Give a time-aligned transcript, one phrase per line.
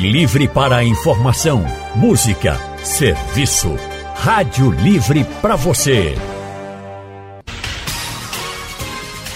[0.00, 1.62] Livre para a informação,
[1.94, 3.76] música, serviço.
[4.14, 6.14] Rádio Livre para você.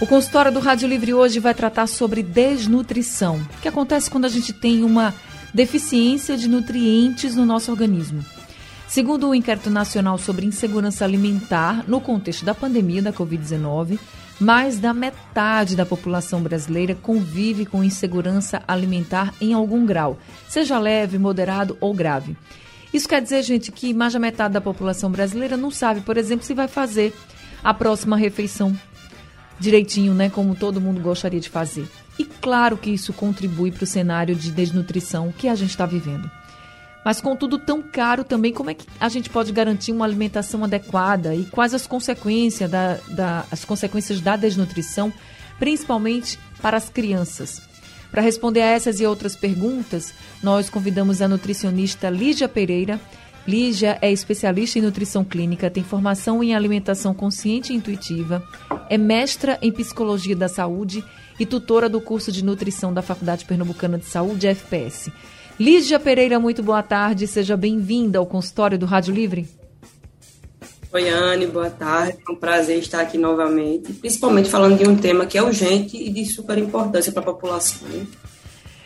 [0.00, 4.52] O consultório do Rádio Livre hoje vai tratar sobre desnutrição, que acontece quando a gente
[4.52, 5.14] tem uma
[5.54, 8.24] deficiência de nutrientes no nosso organismo.
[8.88, 13.98] Segundo o Inquérito Nacional sobre Insegurança Alimentar, no contexto da pandemia da Covid-19,
[14.40, 21.18] mais da metade da população brasileira convive com insegurança alimentar em algum grau, seja leve,
[21.18, 22.36] moderado ou grave.
[22.92, 26.44] Isso quer dizer, gente, que mais da metade da população brasileira não sabe, por exemplo,
[26.44, 27.14] se vai fazer
[27.62, 28.76] a próxima refeição
[29.58, 31.88] direitinho, né, como todo mundo gostaria de fazer.
[32.18, 36.30] E claro que isso contribui para o cenário de desnutrição que a gente está vivendo.
[37.04, 40.64] Mas com tudo tão caro também, como é que a gente pode garantir uma alimentação
[40.64, 45.12] adequada e quais as consequências da, da, as consequências da desnutrição,
[45.58, 47.60] principalmente para as crianças?
[48.10, 52.98] Para responder a essas e outras perguntas, nós convidamos a nutricionista Lígia Pereira,
[53.46, 58.42] Lígia é especialista em nutrição clínica, tem formação em alimentação consciente e intuitiva,
[58.88, 61.04] é mestra em psicologia da saúde
[61.38, 65.12] e tutora do curso de nutrição da Faculdade Pernambucana de Saúde, FPS.
[65.60, 69.46] Lígia Pereira, muito boa tarde, seja bem-vinda ao consultório do Rádio Livre.
[70.90, 72.18] Oi, Anne, boa tarde.
[72.26, 76.08] É um prazer estar aqui novamente, principalmente falando de um tema que é urgente e
[76.08, 77.88] de super importância para a população.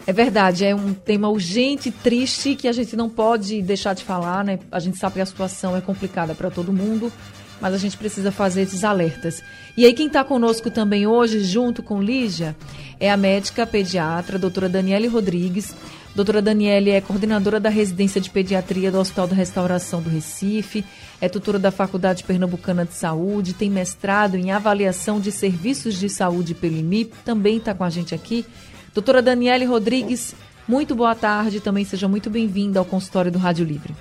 [0.09, 4.43] É verdade, é um tema urgente, triste, que a gente não pode deixar de falar,
[4.43, 4.59] né?
[4.73, 7.13] A gente sabe que a situação é complicada para todo mundo,
[7.61, 9.43] mas a gente precisa fazer esses alertas.
[9.77, 12.57] E aí, quem está conosco também hoje, junto com Lígia,
[12.99, 15.75] é a médica pediatra, doutora Daniele Rodrigues.
[16.15, 20.87] Doutora Daniele é coordenadora da residência de pediatria do Hospital da Restauração do Recife,
[21.21, 26.55] é tutora da Faculdade Pernambucana de Saúde, tem mestrado em avaliação de serviços de saúde
[26.55, 28.47] pelo IMIP, também está com a gente aqui.
[28.95, 30.35] Doutora Daniele Rodrigues,
[30.67, 33.95] muito boa tarde, também seja muito bem-vinda ao consultório do Rádio Livre.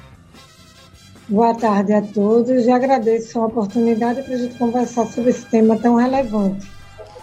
[1.29, 5.77] Boa tarde a todos e agradeço a oportunidade para a gente conversar sobre esse tema
[5.77, 6.65] tão relevante,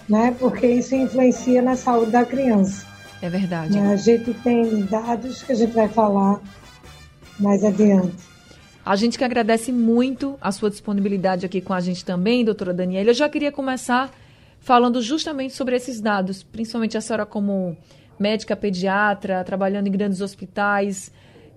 [0.09, 0.35] né?
[0.39, 2.87] porque isso influencia na saúde da criança.
[3.23, 3.79] É verdade.
[3.79, 6.41] A gente tem dados que a gente vai falar
[7.41, 8.15] mais adiante.
[8.85, 13.09] A gente que agradece muito a sua disponibilidade aqui com a gente também, doutora Daniela.
[13.09, 14.11] Eu já queria começar
[14.65, 17.77] falando justamente sobre esses dados, principalmente a senhora como
[18.19, 21.13] médica pediatra, trabalhando em grandes hospitais,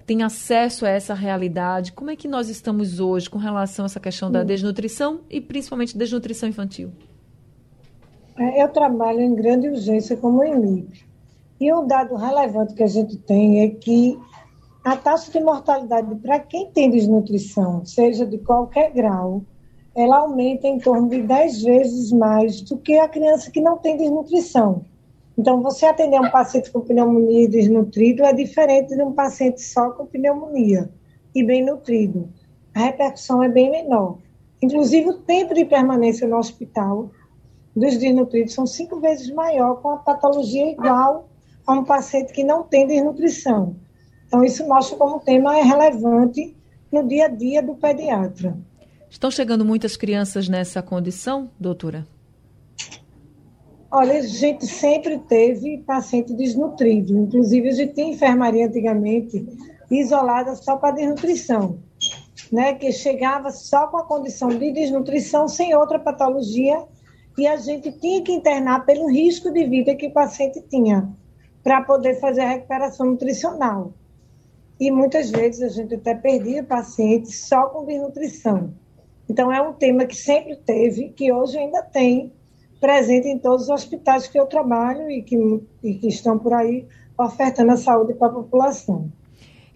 [0.06, 1.94] tem acesso a essa realidade.
[1.94, 4.46] Como é que nós estamos hoje com relação a essa questão da hum.
[4.46, 6.92] desnutrição e principalmente desnutrição infantil?
[8.38, 11.08] É, eu trabalho em grande urgência como EMIP.
[11.62, 14.20] E um dado relevante que a gente tem é que
[14.84, 19.44] a taxa de mortalidade para quem tem desnutrição, seja de qualquer grau,
[19.98, 23.98] ela aumenta em torno de 10 vezes mais do que a criança que não tem
[23.98, 24.86] desnutrição.
[25.36, 30.06] Então, você atender um paciente com pneumonia desnutrido é diferente de um paciente só com
[30.06, 30.88] pneumonia
[31.34, 32.30] e bem nutrido.
[32.76, 34.20] A repercussão é bem menor.
[34.62, 37.10] Inclusive, o tempo de permanência no hospital
[37.76, 41.28] dos desnutridos são cinco vezes maior com a patologia igual
[41.66, 43.76] a um paciente que não tem desnutrição.
[44.28, 46.56] Então, isso mostra como o tema é relevante
[46.92, 48.56] no dia a dia do pediatra.
[49.10, 52.06] Estão chegando muitas crianças nessa condição, doutora?
[53.90, 57.18] Olha, a gente sempre teve paciente desnutrido.
[57.18, 59.48] Inclusive, a gente tinha enfermaria antigamente
[59.90, 61.80] isolada só para desnutrição,
[62.52, 62.74] né?
[62.74, 66.84] Que chegava só com a condição de desnutrição, sem outra patologia,
[67.38, 71.10] e a gente tinha que internar pelo risco de vida que o paciente tinha,
[71.64, 73.94] para poder fazer a recuperação nutricional.
[74.78, 78.74] E muitas vezes a gente até perdia pacientes só com desnutrição.
[79.30, 82.32] Então, é um tema que sempre teve, que hoje ainda tem,
[82.80, 85.36] presente em todos os hospitais que eu trabalho e que,
[85.84, 86.86] e que estão por aí
[87.18, 89.12] ofertando a saúde para a população.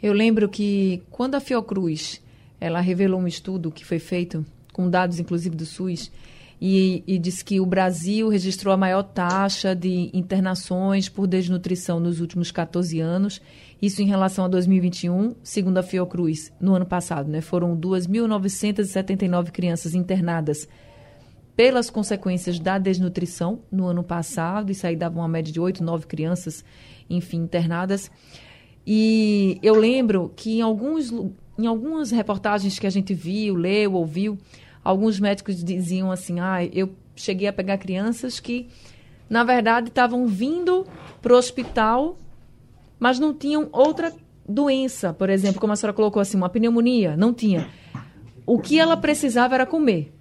[0.01, 2.21] Eu lembro que quando a Fiocruz
[2.59, 6.11] ela revelou um estudo que foi feito com dados, inclusive, do SUS,
[6.61, 12.51] e, e que o Brasil registrou a maior taxa de internações por desnutrição nos últimos
[12.51, 13.41] 14 anos
[13.81, 19.95] isso em relação a 2021, segundo a Fiocruz, no ano passado, né, foram 2.979 crianças
[19.95, 20.67] internadas
[21.55, 24.71] pelas consequências da desnutrição no ano passado.
[24.71, 26.63] Isso aí dava uma média de 8, 9 crianças,
[27.09, 28.11] enfim, internadas.
[28.85, 31.11] E eu lembro que em, alguns,
[31.57, 34.37] em algumas reportagens que a gente viu, leu, ouviu,
[34.83, 38.67] alguns médicos diziam assim: ah, eu cheguei a pegar crianças que,
[39.29, 40.85] na verdade, estavam vindo
[41.21, 42.17] para o hospital
[43.01, 44.13] mas não tinham outra
[44.47, 47.67] doença, por exemplo, como a senhora colocou assim, uma pneumonia, não tinha.
[48.45, 50.13] O que ela precisava era comer.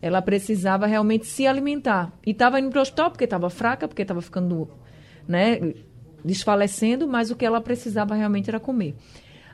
[0.00, 2.12] Ela precisava realmente se alimentar.
[2.24, 4.70] E estava indo para o hospital porque estava fraca, porque estava ficando,
[5.26, 5.74] né,
[6.24, 8.94] desfalecendo, mas o que ela precisava realmente era comer.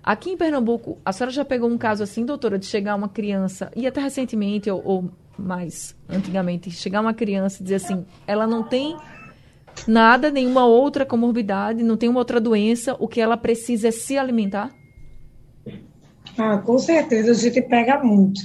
[0.02, 3.70] Aqui em Pernambuco, a senhora já pegou um caso assim, doutora, de chegar uma criança,
[3.74, 8.62] e até recentemente, ou, ou mais antigamente, chegar uma criança e dizer assim, ela não
[8.62, 8.98] tem
[9.86, 14.16] nada, nenhuma outra comorbidade, não tem uma outra doença, o que ela precisa é se
[14.16, 14.70] alimentar?
[16.38, 18.40] Ah, com certeza, a gente pega muito.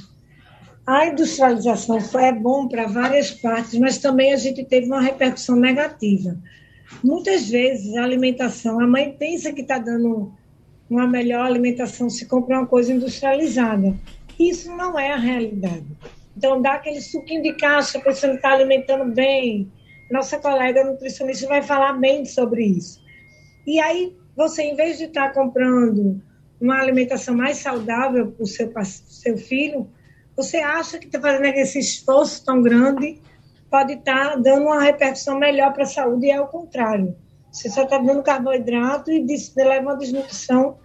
[0.85, 6.37] A industrialização é bom para várias partes, mas também a gente teve uma repercussão negativa.
[7.03, 10.31] Muitas vezes a alimentação, a mãe pensa que está dando
[10.89, 13.95] uma melhor alimentação se comprar uma coisa industrializada.
[14.39, 15.85] Isso não é a realidade.
[16.35, 19.71] Então, dá aquele suquinho de caixa pensando que está alimentando bem.
[20.09, 23.01] Nossa colega nutricionista vai falar bem sobre isso.
[23.65, 26.21] E aí, você, em vez de estar tá comprando
[26.59, 29.89] uma alimentação mais saudável para o seu, seu filho,
[30.35, 33.19] você acha que está fazendo esse esforço tão grande,
[33.69, 37.15] pode estar tá dando uma repercussão melhor para a saúde, e é o contrário.
[37.51, 39.25] Você só está dando carboidrato e
[39.55, 40.77] leva uma desnutrição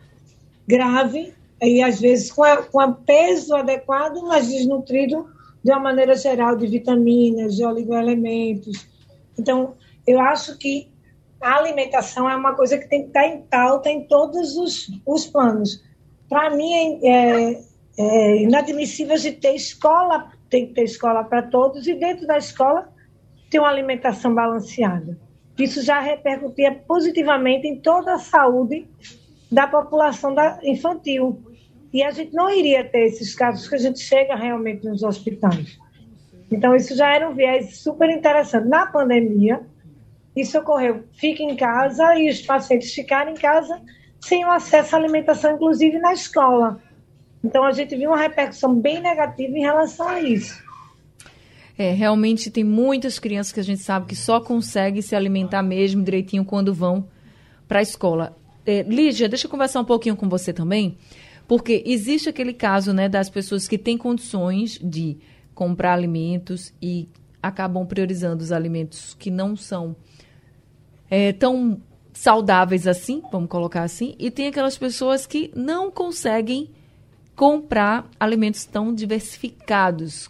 [0.67, 5.29] grave, e às vezes com, a, com a peso adequado, mas desnutrido
[5.63, 8.89] de uma maneira geral, de vitaminas, de oligoelementos.
[9.39, 9.75] Então,
[10.07, 10.93] eu acho que
[11.41, 15.27] a alimentação é uma coisa que tem que estar em pauta em todos os, os
[15.27, 15.83] planos.
[16.29, 17.61] Para mim, é,
[17.99, 22.93] é inadmissível de ter escola, tem que ter escola para todos, e dentro da escola
[23.51, 25.19] ter uma alimentação balanceada.
[25.59, 28.87] Isso já repercutia positivamente em toda a saúde
[29.51, 31.43] da população da infantil.
[31.93, 35.79] E a gente não iria ter esses casos que a gente chega realmente nos hospitais.
[36.53, 38.69] Então, isso já era um viés super interessante.
[38.69, 39.61] Na pandemia,
[40.37, 41.05] isso ocorreu.
[41.13, 43.81] Fica em casa e os pacientes ficaram em casa
[44.21, 46.81] sem o acesso à alimentação, inclusive na escola.
[47.43, 50.63] Então, a gente viu uma repercussão bem negativa em relação a isso.
[51.77, 56.05] É, realmente tem muitas crianças que a gente sabe que só conseguem se alimentar mesmo
[56.05, 57.09] direitinho quando vão
[57.67, 58.37] para a escola.
[58.65, 60.97] É, Lígia, deixa eu conversar um pouquinho com você também,
[61.49, 65.19] porque existe aquele caso né, das pessoas que têm condições de
[65.63, 67.09] comprar alimentos e
[67.41, 69.95] acabam priorizando os alimentos que não são
[71.09, 71.81] é, tão
[72.13, 76.69] saudáveis assim, vamos colocar assim, e tem aquelas pessoas que não conseguem
[77.37, 80.29] comprar alimentos tão diversificados.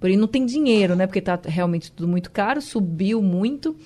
[0.00, 1.06] Porém, não tem dinheiro, né?
[1.06, 3.76] Porque está realmente tudo muito caro, subiu muito.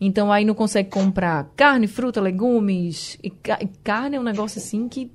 [0.00, 3.16] Então, aí não consegue comprar carne, fruta, legumes.
[3.22, 5.10] E, e carne é um negócio assim que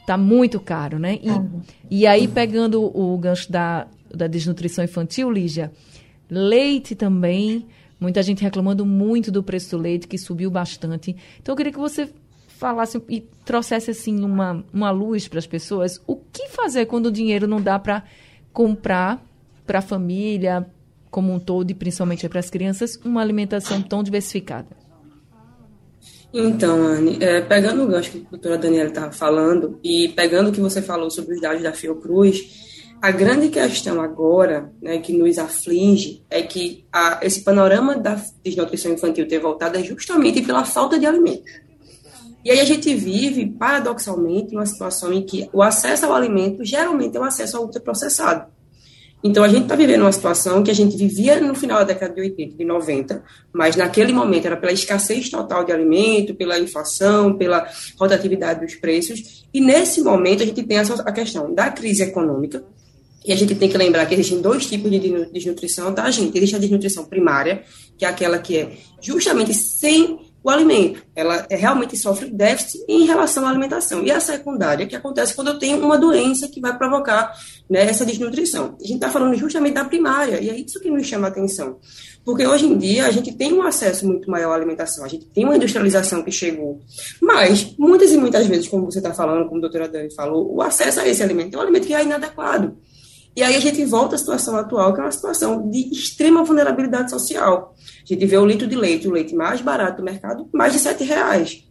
[0.00, 1.18] está muito caro, né?
[1.22, 5.72] E, e aí, pegando o gancho da, da desnutrição infantil, Lígia,
[6.28, 7.66] leite também
[8.00, 11.14] Muita gente reclamando muito do preço do leite, que subiu bastante.
[11.38, 12.08] Então, eu queria que você
[12.48, 16.00] falasse e trouxesse assim uma, uma luz para as pessoas.
[16.06, 18.02] O que fazer quando o dinheiro não dá para
[18.54, 19.22] comprar
[19.66, 20.66] para a família
[21.10, 24.68] como um todo e principalmente para as crianças uma alimentação tão diversificada?
[26.32, 30.52] Então, Anne, é, pegando o gancho que a doutora Daniela estava falando e pegando o
[30.52, 32.59] que você falou sobre os dados da Fiocruz,
[33.00, 38.92] a grande questão agora, né, que nos aflige, é que a, esse panorama da desnutrição
[38.92, 41.50] infantil ter voltado é justamente pela falta de alimentos.
[42.44, 47.16] E aí a gente vive, paradoxalmente, uma situação em que o acesso ao alimento geralmente
[47.16, 48.46] é o acesso ao ultraprocessado.
[49.22, 52.14] Então, a gente está vivendo uma situação que a gente vivia no final da década
[52.14, 53.22] de 80, de 90,
[53.52, 59.44] mas naquele momento era pela escassez total de alimento, pela inflação, pela rotatividade dos preços.
[59.52, 62.64] E nesse momento a gente tem a questão da crise econômica,
[63.24, 64.98] e a gente tem que lembrar que existem dois tipos de
[65.30, 66.36] desnutrição, tá, gente?
[66.36, 67.62] Existe a desnutrição primária,
[67.98, 71.02] que é aquela que é justamente sem o alimento.
[71.14, 74.02] Ela é, realmente sofre déficit em relação à alimentação.
[74.02, 77.32] E a secundária, que acontece quando eu tenho uma doença que vai provocar
[77.68, 78.76] né, essa desnutrição.
[78.80, 81.78] A gente está falando justamente da primária, e é isso que nos chama a atenção.
[82.24, 85.26] Porque hoje em dia a gente tem um acesso muito maior à alimentação, a gente
[85.26, 86.80] tem uma industrialização que chegou.
[87.20, 90.62] Mas, muitas e muitas vezes, como você está falando, como a doutora Dani falou, o
[90.62, 92.76] acesso a esse alimento é um alimento que é inadequado.
[93.36, 97.10] E aí a gente volta à situação atual, que é uma situação de extrema vulnerabilidade
[97.10, 97.74] social.
[97.78, 100.78] A gente vê o litro de leite, o leite mais barato do mercado, mais de
[100.78, 101.64] sete reais.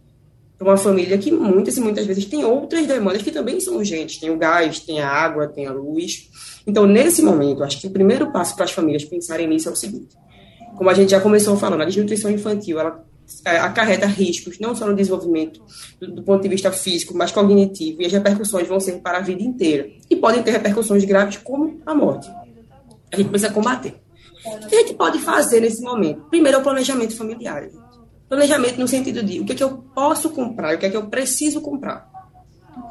[0.56, 4.18] Para uma família que muitas e muitas vezes tem outras demandas que também são urgentes.
[4.18, 6.28] Tem o gás, tem a água, tem a luz.
[6.66, 9.76] Então, nesse momento, acho que o primeiro passo para as famílias pensarem nisso é o
[9.76, 10.16] seguinte.
[10.76, 13.04] Como a gente já começou falando, a desnutrição infantil, ela
[13.44, 15.62] acarreta riscos, não só no desenvolvimento
[16.00, 19.22] do, do, ponto de vista físico, mas cognitivo, e as repercussões vão ser para a
[19.22, 19.88] vida inteira.
[20.08, 22.28] E podem ter repercussões graves, como a morte.
[23.12, 23.94] A gente precisa combater.
[24.44, 26.22] O que a gente pode fazer nesse momento?
[26.30, 27.68] Primeiro, é o planejamento familiar.
[28.28, 30.96] Planejamento no sentido de o que é que eu posso comprar, o que é que
[30.96, 32.08] eu preciso comprar.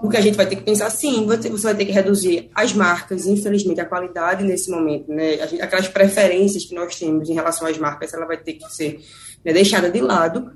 [0.01, 3.25] Porque a gente vai ter que pensar, sim, você vai ter que reduzir as marcas,
[3.25, 5.36] infelizmente, a qualidade nesse momento, né?
[5.62, 9.00] Aquelas preferências que nós temos em relação às marcas, ela vai ter que ser
[9.43, 10.51] né, deixada de lado.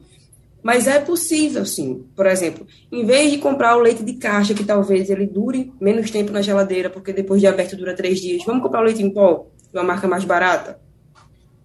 [0.62, 2.06] Mas é possível, sim.
[2.16, 6.10] Por exemplo, em vez de comprar o leite de caixa, que talvez ele dure menos
[6.10, 9.10] tempo na geladeira, porque depois de aberto dura três dias, vamos comprar o leite em
[9.10, 10.80] pó, uma marca mais barata?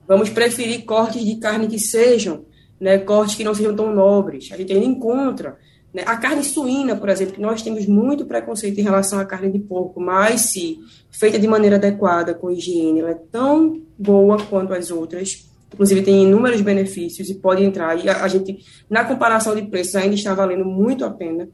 [0.07, 2.45] Vamos preferir cortes de carne que sejam,
[2.81, 4.49] né, cortes que não sejam tão nobres.
[4.53, 5.57] A gente ainda encontra
[5.93, 6.03] né?
[6.07, 9.59] A carne suína, por exemplo, que nós temos muito preconceito em relação à carne de
[9.59, 10.79] porco, mas se
[11.11, 15.48] feita de maneira adequada, com higiene, ela é tão boa quanto as outras.
[15.73, 18.03] Inclusive, tem inúmeros benefícios e pode entrar.
[18.03, 18.59] E a, a gente,
[18.89, 21.49] na comparação de preços, ainda está valendo muito a pena.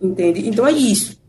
[0.00, 0.48] Entende?
[0.48, 1.20] Então, é isso.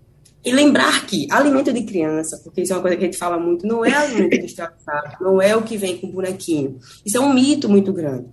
[0.44, 3.38] E lembrar que alimento de criança, porque isso é uma coisa que a gente fala
[3.38, 6.80] muito, não é alimento industrializado, não é o que vem com bonequinho.
[7.06, 8.26] Isso é um mito muito grande.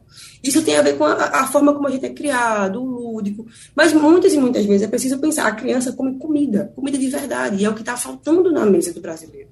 [0.43, 3.47] Isso tem a ver com a, a, forma como a gente é criado, o lúdico.
[3.77, 7.57] Mas muitas e muitas vezes é preciso pensar, a criança come comida, comida de verdade,
[7.57, 9.51] e é o que está faltando na mesa do brasileiro.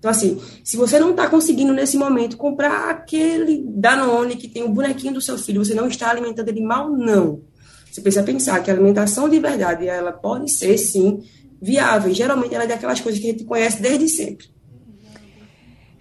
[0.00, 4.70] Então, assim, se você não está conseguindo nesse momento comprar aquele Danone que tem o
[4.70, 7.42] bonequinho do seu filho, você não está alimentando ele mal, não.
[7.90, 11.22] Você precisa pensar que a alimentação de verdade, ela pode ser, sim,
[11.60, 12.14] viável.
[12.14, 14.46] Geralmente ela é daquelas coisas que a gente conhece desde sempre.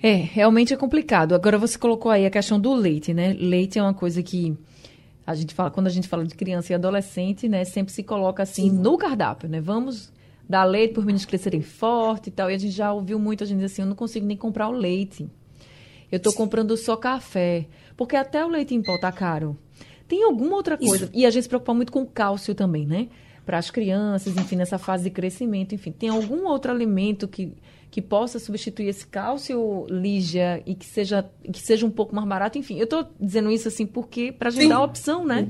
[0.02, 1.36] É, realmente é complicado.
[1.36, 3.36] Agora você colocou aí a questão do leite, né?
[3.38, 4.58] Leite é uma coisa que
[5.28, 8.42] a gente fala, quando a gente fala de criança e adolescente, né, sempre se coloca
[8.42, 8.78] assim Sim.
[8.78, 9.60] no cardápio, né?
[9.60, 10.12] Vamos
[10.50, 12.50] dar leite para os meninos crescerem forte e tal.
[12.50, 14.68] E a gente já ouviu muito a gente dizer assim, eu não consigo nem comprar
[14.68, 15.30] o leite.
[16.12, 19.56] Eu estou comprando só café, porque até o leite em pó tá caro.
[20.08, 21.06] Tem alguma outra coisa?
[21.06, 21.14] Isso.
[21.14, 23.10] E a gente se preocupa muito com o cálcio também, né?
[23.50, 25.92] para as crianças, enfim, nessa fase de crescimento, enfim.
[25.92, 27.52] Tem algum outro alimento que,
[27.90, 32.60] que possa substituir esse cálcio, Lígia, e que seja, que seja um pouco mais barato?
[32.60, 34.70] Enfim, eu estou dizendo isso assim porque para a gente Sim.
[34.70, 35.50] dar opção, né?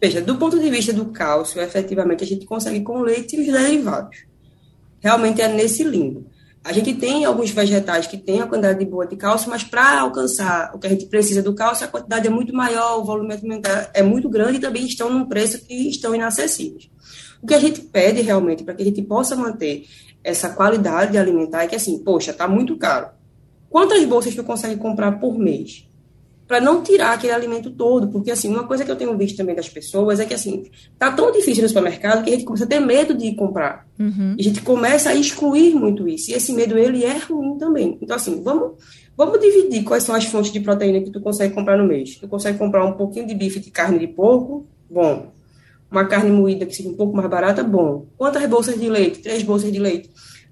[0.00, 3.46] Veja, do ponto de vista do cálcio, efetivamente a gente consegue com leite e os
[3.46, 4.24] derivados.
[4.98, 6.26] Realmente é nesse limbo.
[6.64, 10.72] A gente tem alguns vegetais que têm a quantidade boa de cálcio, mas para alcançar
[10.74, 13.90] o que a gente precisa do cálcio, a quantidade é muito maior, o volume alimentar
[13.94, 16.90] é muito grande e também estão num preço que estão inacessíveis.
[17.42, 19.86] O que a gente pede realmente para que a gente possa manter
[20.22, 23.08] essa qualidade alimentar é que, assim, poxa, está muito caro.
[23.70, 25.86] Quantas bolsas tu consegue comprar por mês?
[26.50, 29.54] Para não tirar aquele alimento todo, porque assim, uma coisa que eu tenho visto também
[29.54, 30.64] das pessoas é que assim,
[30.98, 33.86] tá tão difícil no supermercado que a gente começa a ter medo de comprar.
[33.96, 34.34] Uhum.
[34.36, 36.28] E a gente começa a excluir muito isso.
[36.28, 37.96] E esse medo ele é ruim também.
[38.02, 38.72] Então assim, vamos
[39.16, 42.16] vamos dividir quais são as fontes de proteína que tu consegue comprar no mês.
[42.16, 45.30] Tu consegue comprar um pouquinho de bife de carne de porco, bom.
[45.88, 48.06] Uma carne moída que seja um pouco mais barata, bom.
[48.18, 49.20] Quantas bolsas de leite?
[49.20, 50.10] Três bolsas de leite.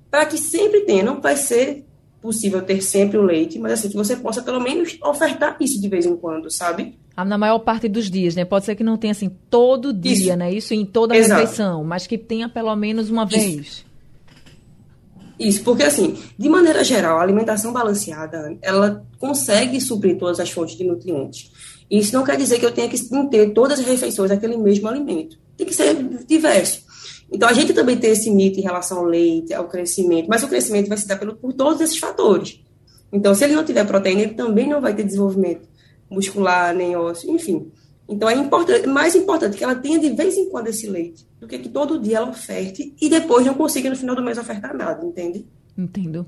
[0.09, 1.88] Para que sempre tenha, não vai ser
[2.20, 5.88] possível ter sempre o leite, mas assim, que você possa pelo menos ofertar isso de
[5.88, 6.98] vez em quando, sabe?
[7.16, 8.44] Ah, na maior parte dos dias, né?
[8.44, 10.37] Pode ser que não tenha assim todo dia, isso.
[10.37, 10.52] né?
[10.52, 11.40] Isso em toda a Exato.
[11.40, 13.44] refeição, mas que tenha pelo menos uma vez.
[13.44, 13.88] Isso.
[15.38, 20.76] Isso, porque assim, de maneira geral, a alimentação balanceada, ela consegue suprir todas as fontes
[20.76, 21.50] de nutrientes.
[21.88, 22.98] Isso não quer dizer que eu tenha que
[23.30, 25.38] ter todas as refeições daquele mesmo alimento.
[25.56, 25.94] Tem que ser
[26.26, 26.82] diverso.
[27.30, 30.49] Então, a gente também tem esse mito em relação ao leite, ao crescimento, mas o
[30.49, 32.61] crescimento vai se dar pelo, por todos esses fatores.
[33.12, 35.68] Então, se ele não tiver proteína, ele também não vai ter desenvolvimento
[36.11, 37.70] muscular, nem ósseo, enfim.
[38.08, 41.47] Então, é importante, mais importante que ela tenha de vez em quando esse leite, do
[41.47, 44.75] que que todo dia ela oferte e depois não consiga no final do mês ofertar
[44.75, 45.47] nada, entende?
[45.76, 46.26] Entendo.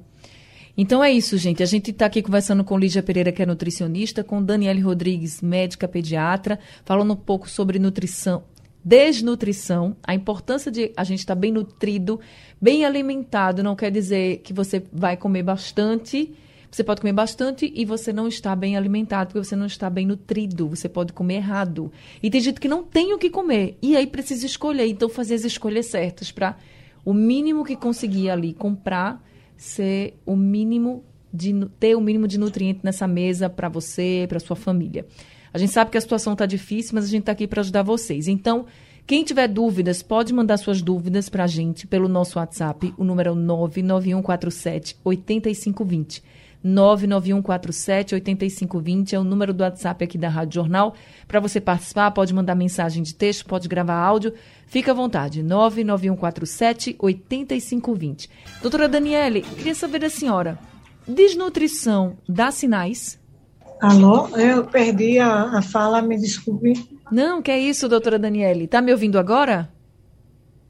[0.77, 1.63] Então é isso, gente.
[1.63, 5.89] A gente está aqui conversando com Lígia Pereira, que é nutricionista, com Daniele Rodrigues, médica
[5.89, 8.45] pediatra, falando um pouco sobre nutrição,
[8.85, 12.21] desnutrição, a importância de a gente estar tá bem nutrido,
[12.61, 16.35] bem alimentado, não quer dizer que você vai comer bastante.
[16.71, 20.07] Você pode comer bastante e você não está bem alimentado, porque você não está bem
[20.07, 20.69] nutrido.
[20.69, 21.91] Você pode comer errado.
[22.23, 23.77] E tem gente que não tem o que comer.
[23.83, 24.87] E aí precisa escolher.
[24.87, 26.57] Então, fazer as escolhas certas para
[27.05, 29.21] o mínimo que conseguir ali comprar
[29.57, 34.57] ser o mínimo de ter o mínimo de nutriente nessa mesa para você, para sua
[34.57, 35.07] família.
[35.53, 37.83] A gente sabe que a situação está difícil, mas a gente está aqui para ajudar
[37.83, 38.29] vocês.
[38.29, 38.67] Então,
[39.07, 42.95] quem tiver dúvidas, pode mandar suas dúvidas para a gente pelo nosso WhatsApp.
[42.97, 46.23] O número é o 99147 8520.
[46.63, 50.95] 99147 8520 é o número do WhatsApp aqui da Rádio Jornal.
[51.27, 54.35] Para você participar, pode mandar mensagem de texto, pode gravar áudio.
[54.67, 55.43] Fica à vontade.
[55.43, 58.31] 99147 8520.
[58.63, 60.59] Doutora Daniele, queria saber da senhora:
[61.09, 63.20] desnutrição dá sinais?
[63.81, 64.29] Alô?
[64.37, 66.75] Eu perdi a, a fala, me desculpe.
[67.11, 68.69] Não, que é isso, doutora Daniele.
[68.69, 69.71] Tá me ouvindo agora?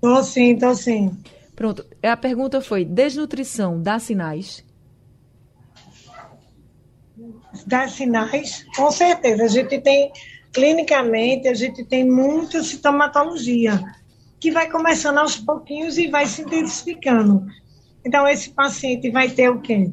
[0.00, 1.16] Tô sim, tô sim.
[1.54, 1.84] Pronto.
[2.02, 4.64] A pergunta foi: desnutrição dá sinais?
[7.66, 9.44] dar sinais, com certeza.
[9.44, 10.12] A gente tem,
[10.52, 13.80] clinicamente, a gente tem muita sintomatologia,
[14.38, 17.46] que vai começando aos pouquinhos e vai se intensificando.
[18.04, 19.90] Então, esse paciente vai ter o quê?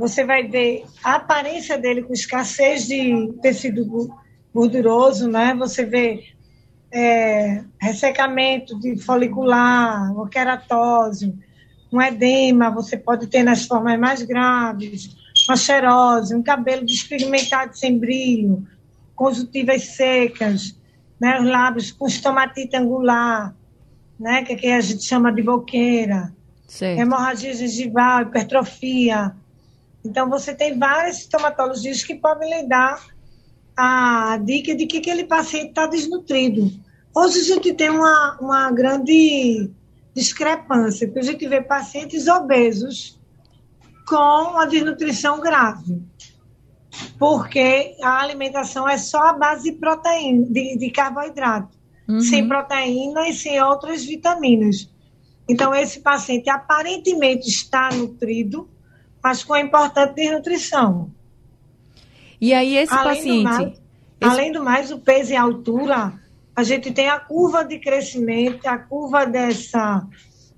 [0.00, 4.10] Você vai ver a aparência dele com escassez de tecido
[4.52, 5.54] gorduroso, né?
[5.58, 6.24] Você vê
[6.90, 11.34] é, ressecamento de folicular, ou queratose,
[11.92, 15.14] um edema, você pode ter nas formas mais graves,
[15.46, 18.66] uma xerose, um cabelo despigmentado sem brilho,
[19.14, 20.74] conjuntivas secas,
[21.20, 23.54] né, os lábios com estomatite angular,
[24.18, 26.32] né, que aqui a gente chama de boqueira,
[26.66, 27.00] certo.
[27.00, 29.34] hemorragia gengival, hipertrofia.
[30.04, 33.04] Então, você tem várias sintomatologias que podem lhe dar
[33.76, 36.70] a dica de que aquele paciente está desnutrido.
[37.14, 39.70] Hoje a gente tem uma, uma grande
[40.14, 43.18] discrepância, porque a gente vê pacientes obesos
[44.06, 46.02] com a desnutrição grave,
[47.18, 51.78] porque a alimentação é só a base de proteína, de, de carboidrato,
[52.08, 52.20] uhum.
[52.20, 54.90] sem proteína e sem outras vitaminas.
[55.48, 58.68] Então, esse paciente aparentemente está nutrido,
[59.22, 61.10] mas com a importante desnutrição.
[62.40, 63.38] E aí, esse além paciente.
[63.38, 63.80] Do mais, esse...
[64.20, 66.12] Além do mais, o peso e a altura,
[66.56, 70.06] a gente tem a curva de crescimento, a curva dessa.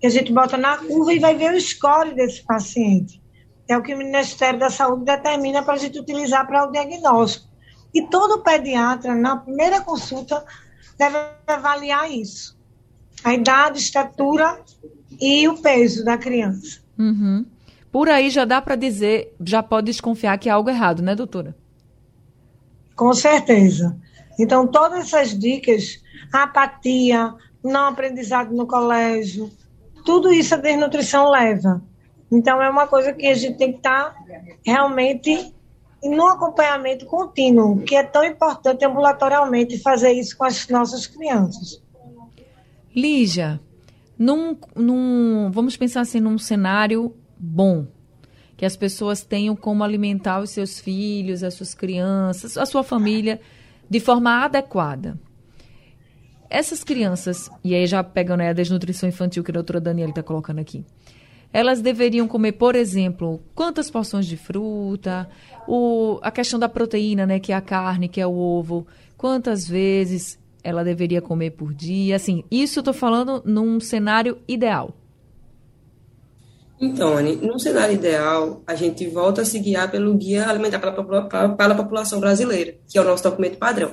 [0.01, 3.21] que a gente bota na curva e vai ver o score desse paciente.
[3.69, 7.49] É o que o Ministério da Saúde determina para a gente utilizar para o diagnóstico.
[7.95, 10.45] E todo pediatra, na primeira consulta,
[10.99, 11.17] deve
[11.47, 12.59] avaliar isso.
[13.23, 14.61] A idade, estatura
[15.21, 16.81] e o peso da criança.
[16.99, 17.47] Uhum.
[17.93, 21.55] Por aí já dá para dizer, já pode desconfiar que há algo errado, né, doutora?
[22.97, 23.95] Com certeza.
[24.39, 29.51] Então, todas essas dicas, apatia, não aprendizado no colégio,
[30.07, 31.83] tudo isso a desnutrição leva.
[32.31, 34.15] Então, é uma coisa que a gente tem que estar
[34.65, 35.55] realmente
[36.03, 41.83] no acompanhamento contínuo, que é tão importante ambulatorialmente fazer isso com as nossas crianças.
[42.97, 43.61] Lígia,
[44.19, 47.89] num, num, vamos pensar assim num cenário bom,
[48.57, 53.41] que as pessoas tenham como alimentar os seus filhos, as suas crianças, a sua família
[53.91, 55.19] de forma adequada.
[56.49, 60.61] Essas crianças, e aí já pegando a desnutrição infantil que a doutora Daniela está colocando
[60.61, 60.85] aqui,
[61.53, 65.29] elas deveriam comer, por exemplo, quantas porções de fruta,
[65.67, 69.69] o, a questão da proteína, né, que é a carne, que é o ovo, quantas
[69.69, 74.95] vezes ela deveria comer por dia, assim, isso eu estou falando num cenário ideal.
[76.85, 80.91] Então, Anne, num cenário ideal, a gente volta a se guiar pelo Guia Alimentar para
[80.91, 83.93] a População Brasileira, que é o nosso documento padrão.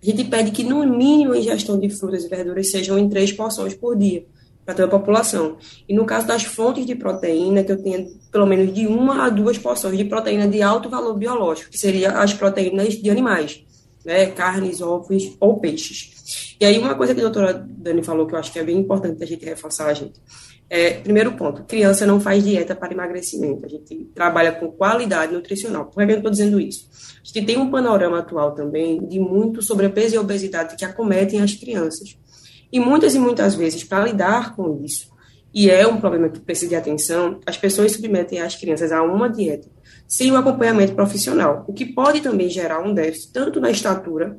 [0.00, 3.32] A gente pede que, no mínimo, a ingestão de frutas e verduras sejam em três
[3.32, 4.24] porções por dia
[4.64, 5.56] para toda a população.
[5.88, 9.28] E no caso das fontes de proteína, que eu tenha pelo menos de uma a
[9.28, 13.64] duas porções de proteína de alto valor biológico, que seria as proteínas de animais,
[14.04, 16.21] né, carnes, ovos ou peixes.
[16.60, 18.78] E aí uma coisa que a doutora Dani falou que eu acho que é bem
[18.78, 20.20] importante a gente reforçar, gente,
[20.68, 25.86] é, primeiro ponto, criança não faz dieta para emagrecimento, a gente trabalha com qualidade nutricional.
[25.86, 26.88] Por que eu estou dizendo isso?
[27.22, 31.54] A gente tem um panorama atual também de muito sobrepeso e obesidade que acometem as
[31.54, 32.16] crianças.
[32.72, 35.12] E muitas e muitas vezes, para lidar com isso,
[35.54, 39.28] e é um problema que precisa de atenção, as pessoas submetem as crianças a uma
[39.28, 39.68] dieta
[40.08, 44.38] sem um acompanhamento profissional, o que pode também gerar um déficit tanto na estatura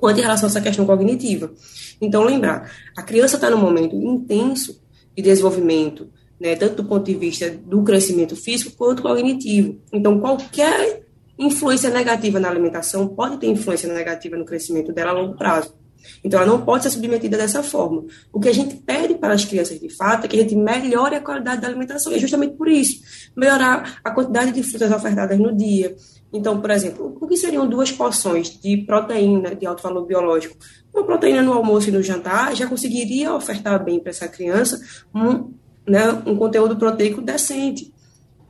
[0.00, 1.52] quanto em relação a essa questão cognitiva.
[2.00, 4.80] Então, lembrar, a criança está num momento intenso
[5.16, 6.08] de desenvolvimento,
[6.40, 9.80] né, tanto do ponto de vista do crescimento físico quanto cognitivo.
[9.92, 11.02] Então, qualquer
[11.38, 15.74] influência negativa na alimentação pode ter influência negativa no crescimento dela a longo prazo.
[16.22, 18.04] Então, ela não pode ser submetida dessa forma.
[18.32, 21.16] O que a gente pede para as crianças, de fato, é que a gente melhore
[21.16, 22.12] a qualidade da alimentação.
[22.12, 23.00] E é justamente por isso,
[23.36, 25.94] melhorar a quantidade de frutas ofertadas no dia.
[26.32, 30.56] Então, por exemplo, o que seriam duas porções de proteína de alto valor biológico?
[30.92, 34.78] Uma proteína no almoço e no jantar já conseguiria ofertar bem para essa criança
[35.14, 35.52] um,
[35.86, 37.92] né, um conteúdo proteico decente.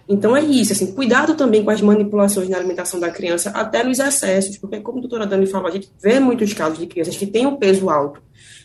[0.08, 3.98] Então é isso, assim, cuidado também com as manipulações na alimentação da criança, até nos
[3.98, 7.26] excessos, porque como a doutora Dani falou, a gente vê muitos casos de crianças que
[7.26, 8.22] têm um peso alto,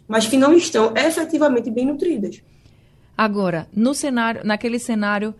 [0.07, 2.41] mas que não estão efetivamente bem nutridas.
[3.17, 5.35] Agora, no cenário, naquele cenário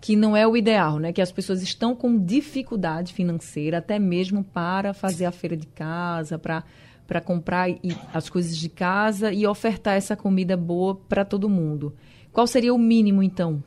[0.00, 1.12] que não é o ideal, né?
[1.12, 6.38] Que as pessoas estão com dificuldade financeira, até mesmo para fazer a feira de casa,
[6.38, 6.64] para
[7.06, 7.68] para comprar
[8.12, 11.94] as coisas de casa e ofertar essa comida boa para todo mundo.
[12.32, 13.62] Qual seria o mínimo, então,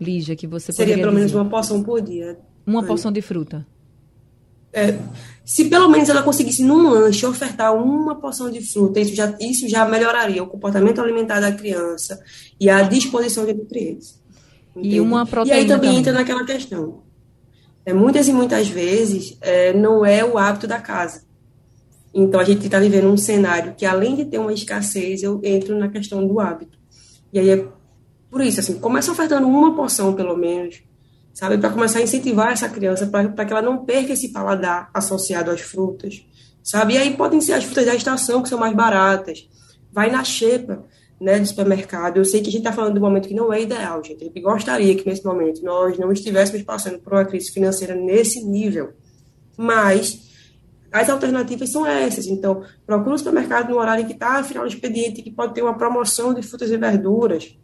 [0.00, 1.18] Lígia, que você Seria pelo dizer?
[1.18, 2.38] menos uma porção por dia.
[2.66, 3.66] Uma porção de fruta.
[4.72, 4.98] É,
[5.42, 9.66] se pelo menos ela conseguisse num lanche ofertar uma porção de fruta, isso já, isso
[9.68, 12.22] já melhoraria o comportamento alimentar da criança
[12.60, 14.20] e a disposição de nutrientes.
[14.76, 14.96] Entende?
[14.96, 15.56] E uma proteína.
[15.56, 17.02] E aí também, também entra naquela questão.
[17.84, 21.24] É, muitas e muitas vezes é, não é o hábito da casa.
[22.12, 25.78] Então, a gente está vivendo um cenário que, além de ter uma escassez, eu entro
[25.78, 26.78] na questão do hábito.
[27.32, 27.68] E aí é
[28.30, 30.82] por isso, assim, começa ofertando uma porção, pelo menos,
[31.32, 31.58] sabe?
[31.58, 35.60] Para começar a incentivar essa criança, para que ela não perca esse paladar associado às
[35.60, 36.26] frutas,
[36.62, 36.94] sabe?
[36.94, 39.48] E aí podem ser as frutas da estação, que são mais baratas.
[39.92, 40.84] Vai na xepa,
[41.20, 42.18] né, do supermercado.
[42.18, 44.22] Eu sei que a gente está falando de um momento que não é ideal, gente.
[44.22, 48.44] A gente gostaria que, nesse momento, nós não estivéssemos passando por uma crise financeira nesse
[48.44, 48.92] nível.
[49.56, 50.26] Mas
[50.92, 52.26] as alternativas são essas.
[52.26, 55.76] Então, procura o supermercado no horário que está final do expediente, que pode ter uma
[55.76, 57.56] promoção de frutas e verduras.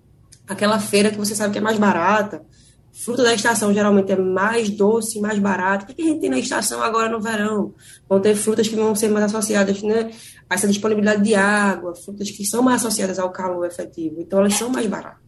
[0.47, 2.45] Aquela feira que você sabe que é mais barata.
[2.93, 5.91] Fruta da estação geralmente é mais doce, mais barato.
[5.91, 7.75] O que a gente tem na estação agora no verão?
[8.07, 10.11] Vão ter frutas que vão ser mais associadas né,
[10.49, 14.21] a essa disponibilidade de água, frutas que são mais associadas ao calor efetivo.
[14.21, 15.23] Então, elas são mais baratas.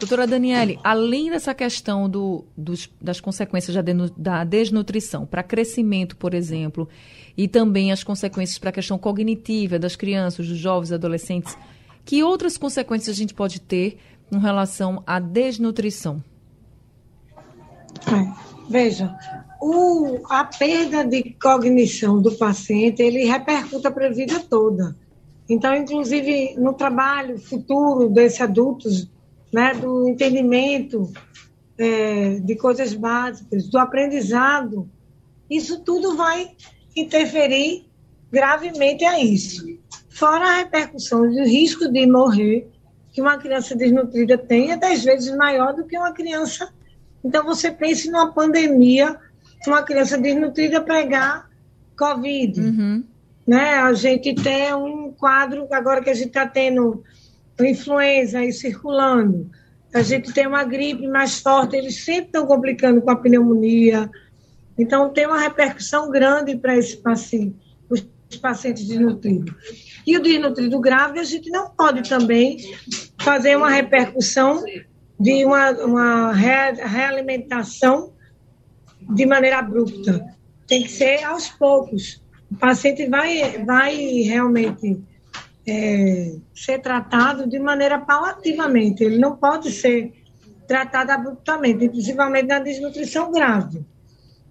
[0.00, 3.76] Doutora Daniele, além dessa questão do, dos, das consequências
[4.16, 6.88] da, desnutrição para crescimento, por exemplo,
[7.36, 11.56] e também as consequências para a questão cognitiva das crianças, dos jovens, adolescentes,
[12.02, 13.98] que outras consequências a gente pode ter
[14.30, 16.24] com relação à desnutrição?
[18.06, 18.32] É,
[18.68, 19.16] veja,
[19.60, 24.96] o, a perda de cognição do paciente, ele repercuta para a vida toda.
[25.48, 29.10] Então, inclusive, no trabalho futuro desses adultos,
[29.52, 31.12] né, do entendimento
[31.76, 34.88] é, de coisas básicas, do aprendizado,
[35.48, 36.52] isso tudo vai
[36.96, 37.84] interferir
[38.30, 39.66] gravemente a isso.
[40.08, 42.68] Fora a repercussão do risco de morrer
[43.12, 46.72] que uma criança desnutrida tem é dez vezes maior do que uma criança.
[47.24, 49.16] Então, você pense numa pandemia,
[49.66, 51.48] uma criança desnutrida pegar
[51.96, 52.60] Covid.
[52.60, 53.04] Uhum.
[53.46, 53.74] Né?
[53.74, 57.02] A gente tem um quadro, agora que a gente está tendo
[57.60, 59.50] influenza aí circulando,
[59.92, 64.08] a gente tem uma gripe mais forte, eles sempre estão complicando com a pneumonia.
[64.78, 67.56] Então, tem uma repercussão grande para esse paciente,
[67.90, 68.02] os
[68.40, 69.52] pacientes desnutridos.
[70.06, 72.56] E o desnutrido grave, a gente não pode também
[73.20, 74.64] fazer uma repercussão
[75.20, 78.14] de uma, uma realimentação
[79.14, 80.24] de maneira abrupta.
[80.66, 82.22] Tem que ser aos poucos.
[82.50, 84.98] O paciente vai, vai realmente
[85.68, 89.04] é, ser tratado de maneira paulativamente.
[89.04, 90.12] Ele não pode ser
[90.66, 93.84] tratado abruptamente, principalmente na desnutrição grave,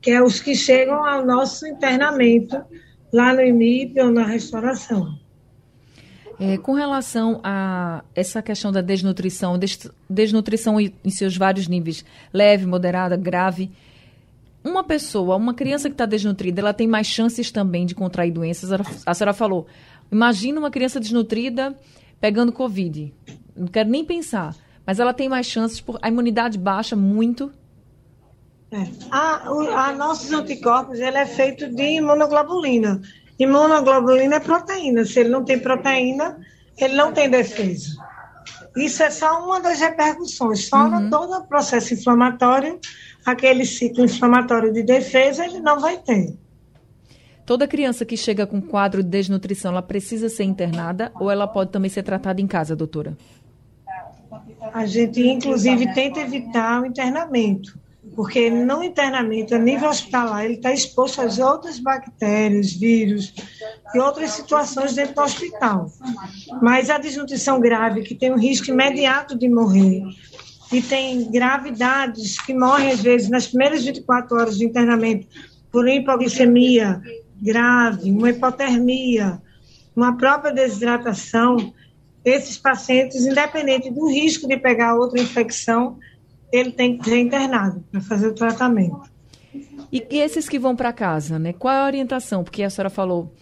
[0.02, 2.62] que é os que chegam ao nosso internamento
[3.12, 5.19] lá no IMIP ou na restauração.
[6.40, 12.66] É, com relação a essa questão da desnutrição, des, desnutrição em seus vários níveis, leve,
[12.66, 13.70] moderada, grave,
[14.64, 18.72] uma pessoa, uma criança que está desnutrida, ela tem mais chances também de contrair doenças.
[19.06, 19.68] A senhora falou,
[20.12, 21.76] Imagina uma criança desnutrida
[22.20, 23.14] pegando Covid.
[23.56, 24.56] Não quero nem pensar.
[24.86, 27.52] Mas ela tem mais chances, por a imunidade baixa muito.
[28.72, 28.88] É.
[29.12, 33.02] A, a, nossos anticorpos ele é feito de imunoglobulina.
[33.40, 35.06] Imunoglobulina é proteína.
[35.06, 36.38] Se ele não tem proteína,
[36.78, 37.96] ele não tem defesa.
[38.76, 40.68] Isso é só uma das repercussões.
[40.68, 41.10] Fora uhum.
[41.10, 42.80] todo o processo inflamatório,
[43.26, 46.36] aquele ciclo inflamatório de defesa, ele não vai ter.
[47.46, 51.72] Toda criança que chega com quadro de desnutrição, ela precisa ser internada ou ela pode
[51.72, 53.18] também ser tratada em casa, doutora?
[54.72, 57.76] A gente, inclusive, tenta evitar o internamento,
[58.16, 63.34] porque no internamento, a nível hospitalar, ele está exposto às outras bactérias, vírus
[63.94, 65.92] e outras situações dentro do hospital.
[66.62, 70.04] Mas a desnutrição grave, que tem um risco imediato de morrer,
[70.72, 75.28] e tem gravidades que morrem, às vezes, nas primeiras 24 horas de internamento
[75.72, 77.02] por hipoglicemia,
[77.42, 79.42] grave, uma hipotermia,
[79.96, 81.74] uma própria desidratação,
[82.24, 85.98] esses pacientes, independente do risco de pegar outra infecção,
[86.52, 89.10] ele tem que ser internado para fazer o tratamento.
[89.92, 91.54] E, e esses que vão para casa, né?
[91.54, 92.44] Qual é a orientação?
[92.44, 93.34] Porque a senhora falou,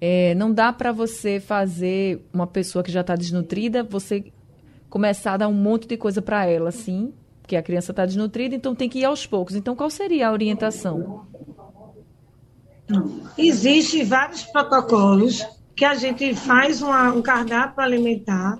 [0.00, 4.24] é, não dá para você fazer uma pessoa que já está desnutrida, você
[4.90, 8.54] começar a dar um monte de coisa para ela, assim, porque a criança está desnutrida,
[8.54, 9.56] então tem que ir aos poucos.
[9.56, 11.26] Então, qual seria a orientação?
[13.36, 18.58] Existem vários protocolos que a gente faz uma, um cardápio alimentar.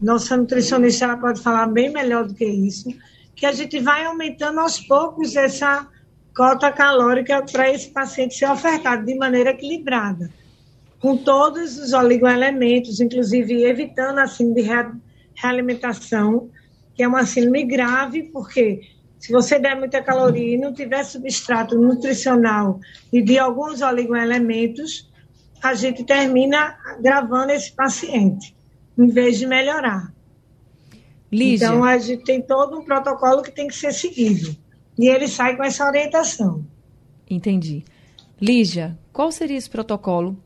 [0.00, 2.88] Nossa nutricionista ela pode falar bem melhor do que isso,
[3.34, 5.88] que a gente vai aumentando aos poucos essa
[6.34, 10.30] cota calórica para esse paciente ser ofertado de maneira equilibrada,
[10.98, 15.00] com todos os oligoelementos, inclusive evitando a síndrome de
[15.34, 16.50] realimentação,
[16.94, 18.82] que é uma síndrome grave, porque
[19.18, 22.80] se você der muita caloria e não tiver substrato nutricional
[23.12, 25.10] e de alguns oligoelementos,
[25.62, 28.56] a gente termina gravando esse paciente,
[28.96, 30.12] em vez de melhorar.
[31.30, 31.66] Lígia.
[31.66, 34.56] Então, a gente tem todo um protocolo que tem que ser seguido.
[34.98, 36.64] e ele sai com essa orientação.
[37.28, 37.84] Entendi.
[38.40, 40.36] Lígia, qual seria esse protocolo?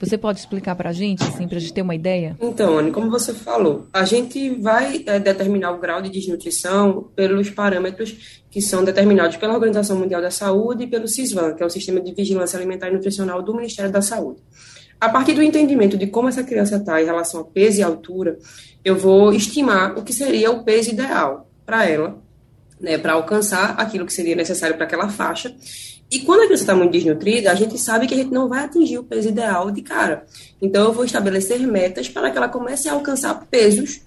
[0.00, 2.36] Você pode explicar para a gente, assim, para a gente ter uma ideia?
[2.40, 7.50] Então, Anne, como você falou, a gente vai é, determinar o grau de desnutrição pelos
[7.50, 11.70] parâmetros que são determinados pela Organização Mundial da Saúde e pelo CISVAN, que é o
[11.70, 14.40] Sistema de Vigilância Alimentar e Nutricional do Ministério da Saúde.
[15.00, 18.38] A partir do entendimento de como essa criança está em relação a peso e altura,
[18.84, 22.20] eu vou estimar o que seria o peso ideal para ela,
[22.80, 25.54] né, para alcançar aquilo que seria necessário para aquela faixa,
[26.10, 28.64] e quando a criança está muito desnutrida, a gente sabe que a gente não vai
[28.64, 30.24] atingir o peso ideal de cara.
[30.60, 34.00] Então, eu vou estabelecer metas para que ela comece a alcançar pesos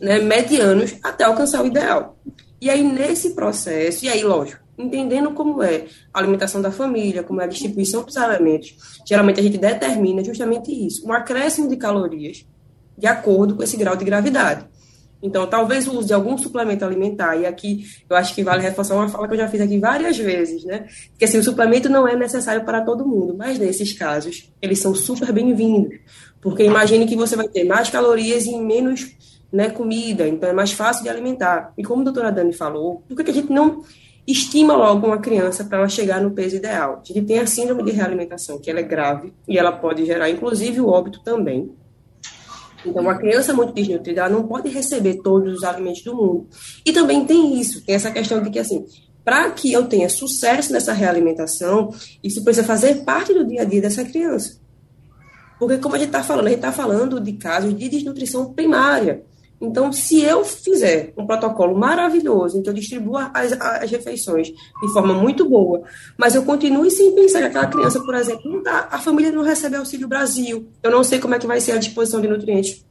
[0.00, 2.16] né, medianos até alcançar o ideal.
[2.60, 7.40] E aí, nesse processo, e aí, lógico, entendendo como é a alimentação da família, como
[7.40, 12.46] é a distribuição dos alimentos, geralmente a gente determina justamente isso, um acréscimo de calorias
[12.96, 14.66] de acordo com esse grau de gravidade.
[15.22, 18.94] Então, talvez o uso de algum suplemento alimentar, e aqui eu acho que vale reforçar
[18.94, 20.86] uma fala que eu já fiz aqui várias vezes, né?
[21.18, 24.94] Que assim, o suplemento não é necessário para todo mundo, mas nesses casos, eles são
[24.94, 25.98] super bem-vindos.
[26.42, 29.16] Porque imagine que você vai ter mais calorias e menos
[29.50, 31.72] né, comida, então é mais fácil de alimentar.
[31.78, 33.82] E como a doutora Dani falou, por que a gente não
[34.26, 37.02] estima logo uma criança para ela chegar no peso ideal?
[37.04, 40.80] Gente tem a síndrome de realimentação, que ela é grave e ela pode gerar, inclusive,
[40.80, 41.70] o óbito também.
[42.86, 46.46] Então, uma criança muito desnutrida, ela não pode receber todos os alimentos do mundo.
[46.84, 48.84] E também tem isso, tem essa questão de que, assim,
[49.24, 51.90] para que eu tenha sucesso nessa realimentação,
[52.22, 54.60] isso precisa fazer parte do dia a dia dessa criança.
[55.58, 59.22] Porque, como a gente está falando, a gente está falando de casos de desnutrição primária.
[59.60, 64.92] Então, se eu fizer um protocolo maravilhoso, em que eu distribua as, as refeições de
[64.92, 65.82] forma muito boa,
[66.18, 69.42] mas eu continue sem pensar que aquela criança, por exemplo, não dá, a família não
[69.42, 72.84] recebe auxílio Brasil, eu não sei como é que vai ser a disposição de nutrientes,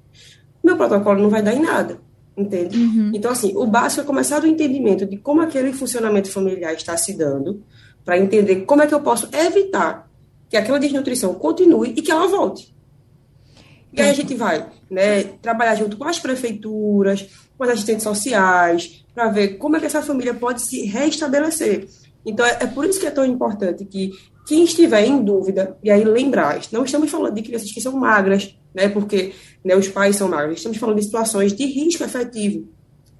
[0.63, 1.99] meu protocolo não vai dar em nada,
[2.35, 2.77] entende?
[2.77, 3.11] Uhum.
[3.13, 7.13] Então, assim, o básico é começar do entendimento de como aquele funcionamento familiar está se
[7.13, 7.61] dando,
[8.03, 10.09] para entender como é que eu posso evitar
[10.49, 12.72] que aquela desnutrição continue e que ela volte.
[13.93, 19.05] E aí a gente vai né, trabalhar junto com as prefeituras, com as assistentes sociais,
[19.13, 21.87] para ver como é que essa família pode se restabelecer.
[22.25, 24.11] Então, é, é, por isso que é tão importante que
[24.47, 28.57] quem estiver em dúvida, e aí lembrar, não estamos falando de crianças que são magras,
[28.73, 32.67] né, porque né, os pais são magros, estamos falando de situações de risco efetivo.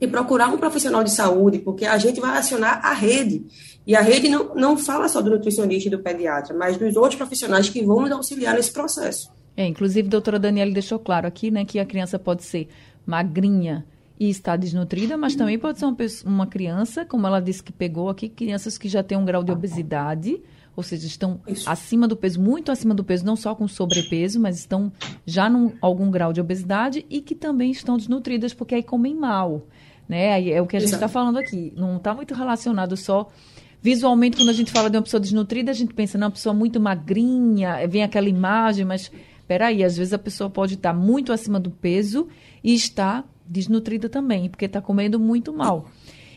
[0.01, 3.45] E procurar um profissional de saúde, porque a gente vai acionar a rede.
[3.85, 7.15] E a rede não, não fala só do nutricionista e do pediatra, mas dos outros
[7.15, 9.31] profissionais que vão nos auxiliar nesse processo.
[9.55, 12.67] É, inclusive, a doutora Daniela deixou claro aqui, né, que a criança pode ser
[13.05, 13.85] magrinha
[14.19, 18.09] e está desnutrida, mas também pode ser uma, uma criança, como ela disse que pegou
[18.09, 20.41] aqui, crianças que já têm um grau de obesidade,
[20.75, 21.69] ou seja, estão Isso.
[21.69, 24.91] acima do peso, muito acima do peso, não só com sobrepeso, mas estão
[25.25, 29.67] já num algum grau de obesidade e que também estão desnutridas porque aí comem mal,
[30.07, 30.49] né?
[30.49, 31.71] É o que a gente está falando aqui.
[31.75, 33.29] Não está muito relacionado só
[33.83, 36.55] visualmente quando a gente fala de uma pessoa desnutrida, a gente pensa, não, uma pessoa
[36.55, 39.11] muito magrinha, vem aquela imagem, mas
[39.53, 42.27] peraí, às vezes a pessoa pode estar muito acima do peso
[42.63, 45.85] e está desnutrida também, porque está comendo muito mal.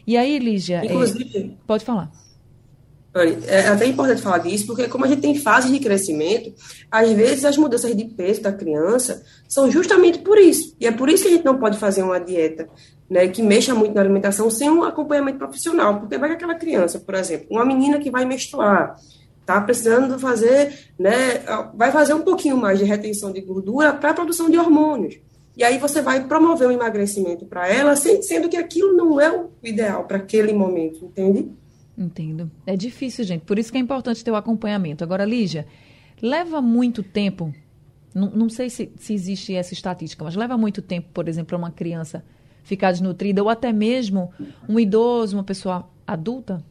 [0.07, 2.12] E aí, Lígia, é, Inclusive, é, pode falar.
[3.46, 6.52] É até importante falar disso, porque como a gente tem fases de crescimento,
[6.90, 10.76] às vezes as mudanças de peso da criança são justamente por isso.
[10.79, 12.68] E é por isso que a gente não pode fazer uma dieta
[13.09, 16.00] né, que mexa muito na alimentação sem um acompanhamento profissional.
[16.00, 18.94] Porque vai que aquela criança, por exemplo, uma menina que vai menstruar,
[19.46, 24.14] tá precisando fazer, né, vai fazer um pouquinho mais de retenção de gordura para a
[24.14, 25.18] produção de hormônios.
[25.56, 29.50] E aí você vai promover um emagrecimento para ela, sendo que aquilo não é o
[29.62, 31.50] ideal para aquele momento, entende?
[31.96, 32.50] Entendo.
[32.66, 33.42] É difícil, gente.
[33.42, 35.02] Por isso que é importante ter o acompanhamento.
[35.02, 35.66] Agora, Lígia,
[36.20, 37.54] leva muito tempo,
[38.14, 41.56] não, não sei se, se existe essa estatística, mas leva muito tempo, por exemplo, para
[41.56, 42.22] uma criança
[42.64, 44.30] ficar desnutrida, ou até mesmo
[44.68, 46.62] um idoso, uma pessoa adulta?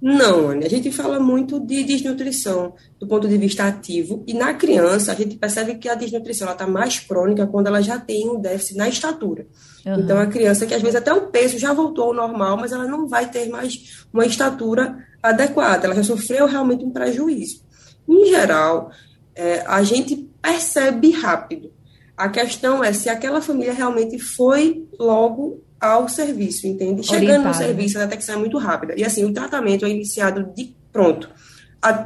[0.00, 4.54] Não, Anne, a gente fala muito de desnutrição do ponto de vista ativo, e na
[4.54, 8.40] criança a gente percebe que a desnutrição está mais crônica quando ela já tem um
[8.40, 9.46] déficit na estatura.
[9.84, 10.00] Uhum.
[10.00, 12.86] Então, a criança que às vezes até o peso já voltou ao normal, mas ela
[12.86, 17.64] não vai ter mais uma estatura adequada, ela já sofreu realmente um prejuízo.
[18.08, 18.90] Em geral,
[19.34, 21.72] é, a gente percebe rápido.
[22.16, 27.06] A questão é se aquela família realmente foi logo ao serviço, entende?
[27.06, 28.94] Chegando no serviço, a detecção é muito rápida.
[28.96, 31.30] E assim, o tratamento é iniciado de pronto,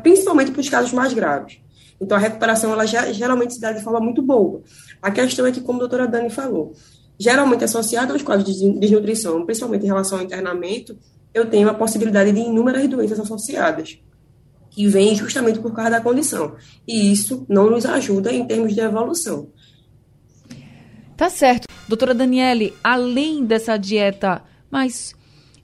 [0.03, 1.59] principalmente para os casos mais graves.
[2.01, 4.61] Então, a recuperação, ela já, geralmente se dá de forma muito boa.
[5.01, 6.75] A questão é que, como a doutora Dani falou,
[7.19, 10.99] geralmente associado aos quadros de desnutrição, principalmente em relação ao internamento,
[11.33, 13.99] eu tenho a possibilidade de inúmeras doenças associadas,
[14.69, 16.57] que vêm justamente por causa da condição.
[16.89, 19.49] E isso não nos ajuda em termos de evolução.
[21.17, 21.69] Tá certo.
[21.93, 25.15] Doutora Daniele, além dessa dieta mais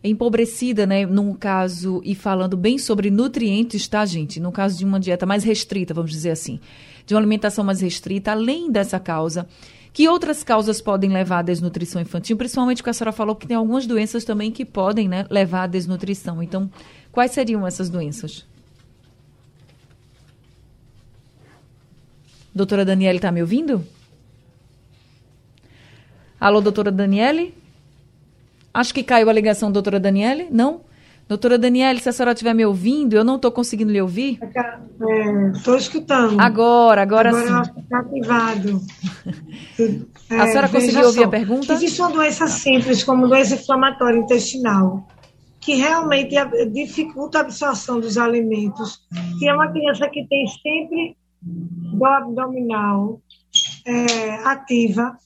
[0.05, 4.39] empobrecida, né, num caso, e falando bem sobre nutrientes, tá, gente?
[4.39, 6.61] No caso de uma dieta mais restrita, vamos dizer assim,
[7.07, 9.49] de uma alimentação mais restrita, além dessa causa,
[9.91, 13.57] que outras causas podem levar à desnutrição infantil, principalmente porque a senhora falou que tem
[13.57, 16.43] algumas doenças também que podem né, levar à desnutrição.
[16.43, 16.71] Então,
[17.11, 18.45] quais seriam essas doenças?
[22.55, 23.83] Doutora Daniele, está me ouvindo?
[26.41, 27.53] Alô, doutora Daniele?
[28.73, 30.47] Acho que caiu a ligação, doutora Daniele?
[30.53, 30.83] Não?
[31.29, 34.39] Doutora Daniele, se a senhora estiver me ouvindo, eu não estou conseguindo lhe ouvir?
[35.53, 36.41] Estou é, escutando.
[36.41, 37.81] Agora, agora, agora sim.
[37.81, 38.81] Está ativado.
[40.31, 41.73] É, a senhora conseguiu ouvir a pergunta?
[41.73, 45.07] Existe uma doença simples, como doença inflamatória intestinal,
[45.61, 46.35] que realmente
[46.73, 49.03] dificulta a absorção dos alimentos.
[49.43, 53.21] E é uma criança que tem sempre dor abdominal
[53.85, 55.19] é, ativa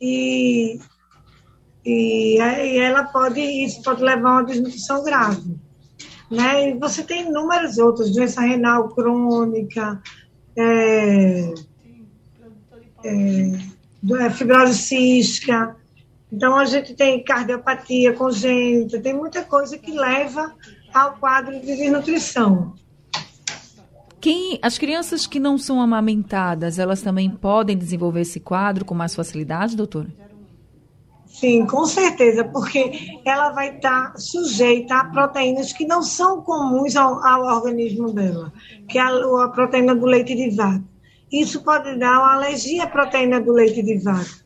[0.00, 0.78] e
[1.86, 5.56] e, e ela pode, isso pode levar a uma desnutrição grave.
[6.28, 6.70] Né?
[6.70, 10.02] E você tem inúmeras outras, doença renal crônica,
[10.56, 11.54] é,
[13.04, 13.52] é,
[14.18, 15.76] é, fibrose cística.
[16.32, 20.52] Então, a gente tem cardiopatia congênita, tem muita coisa que leva
[20.92, 22.74] ao quadro de desnutrição.
[24.26, 29.14] Quem, as crianças que não são amamentadas, elas também podem desenvolver esse quadro com mais
[29.14, 30.08] facilidade, doutora?
[31.26, 36.96] Sim, com certeza, porque ela vai estar tá sujeita a proteínas que não são comuns
[36.96, 38.52] ao, ao organismo dela,
[38.88, 39.10] que é a,
[39.44, 40.82] a, proteína do leite de vaca.
[41.30, 44.44] Isso pode dar uma alergia à proteína do leite de vaca.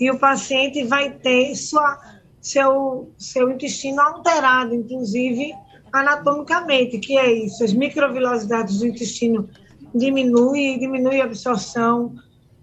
[0.00, 2.00] E o paciente vai ter sua,
[2.40, 5.54] seu, seu intestino alterado, inclusive
[5.92, 9.48] anatomicamente, que é isso, as microvilosidades do intestino
[9.94, 12.14] diminuem, diminui a absorção.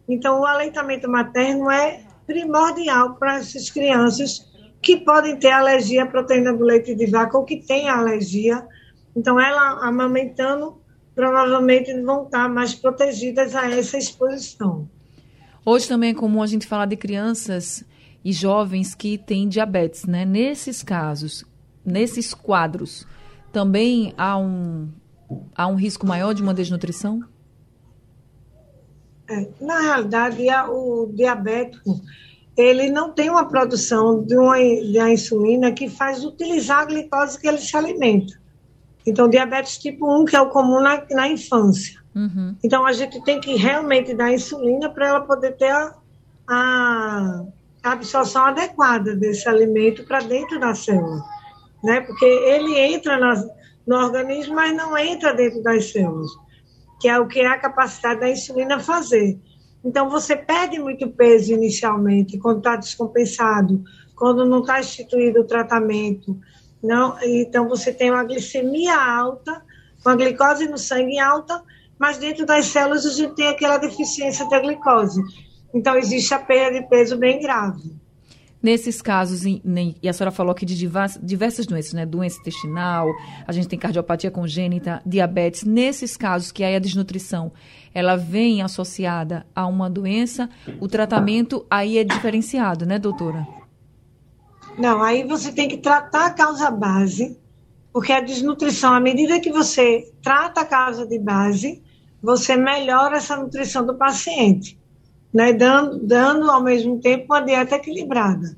[0.07, 4.47] Então, o aleitamento materno é primordial para essas crianças
[4.81, 8.65] que podem ter alergia à proteína do leite de vaca ou que têm alergia.
[9.15, 10.77] Então, ela amamentando,
[11.15, 14.87] provavelmente vão estar mais protegidas a essa exposição.
[15.65, 17.83] Hoje também é comum a gente falar de crianças
[18.23, 20.23] e jovens que têm diabetes, né?
[20.23, 21.43] Nesses casos,
[21.85, 23.05] nesses quadros,
[23.51, 24.89] também há um,
[25.55, 27.23] há um risco maior de uma desnutrição?
[29.29, 30.37] É, na realidade,
[30.69, 32.01] o diabético
[32.57, 37.39] ele não tem uma produção de uma, de uma insulina que faz utilizar a glicose
[37.39, 38.33] que ele se alimenta.
[39.05, 42.01] Então, diabetes tipo 1, que é o comum na, na infância.
[42.15, 42.55] Uhum.
[42.63, 45.93] Então, a gente tem que realmente dar insulina para ela poder ter a,
[46.49, 47.43] a,
[47.83, 51.23] absorção adequada desse alimento para dentro da célula.
[51.83, 52.01] Né?
[52.01, 53.43] Porque ele entra na,
[53.85, 56.31] no organismo, mas não entra dentro das células
[56.99, 59.39] que é o que é a capacidade da insulina fazer.
[59.83, 63.83] Então, você perde muito peso inicialmente, quando está descompensado,
[64.15, 66.37] quando não está instituído o tratamento.
[66.83, 69.63] Não, então, você tem uma glicemia alta,
[70.03, 71.63] com a glicose no sangue alta,
[71.99, 75.21] mas dentro das células a gente tem aquela deficiência da glicose.
[75.73, 77.95] Então, existe a perda de peso bem grave.
[78.67, 82.05] Nesses casos, e a senhora falou aqui de diversas doenças, né?
[82.05, 83.07] Doença intestinal,
[83.47, 85.63] a gente tem cardiopatia congênita, diabetes.
[85.63, 87.53] Nesses casos que aí a desnutrição,
[87.93, 90.49] ela vem associada a uma doença,
[90.81, 93.47] o tratamento aí é diferenciado, né, doutora?
[94.77, 97.39] Não, aí você tem que tratar a causa base,
[97.93, 101.81] porque a desnutrição, à medida que você trata a causa de base,
[102.21, 104.77] você melhora essa nutrição do paciente
[105.33, 108.57] né, dando, dando ao mesmo tempo uma dieta equilibrada.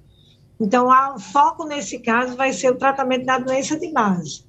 [0.60, 4.43] Então, o foco nesse caso vai ser o tratamento da doença de base.